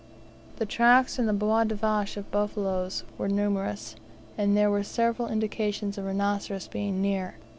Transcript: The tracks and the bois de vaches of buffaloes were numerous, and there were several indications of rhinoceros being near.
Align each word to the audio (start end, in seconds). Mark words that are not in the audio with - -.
The 0.55 0.65
tracks 0.65 1.19
and 1.19 1.29
the 1.29 1.31
bois 1.31 1.63
de 1.65 1.75
vaches 1.75 2.17
of 2.17 2.31
buffaloes 2.31 3.03
were 3.19 3.29
numerous, 3.29 3.95
and 4.35 4.57
there 4.57 4.71
were 4.71 4.81
several 4.81 5.27
indications 5.27 5.95
of 5.95 6.05
rhinoceros 6.05 6.67
being 6.67 7.03
near. 7.03 7.35